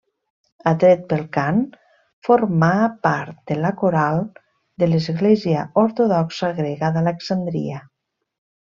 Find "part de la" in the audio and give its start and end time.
3.09-3.73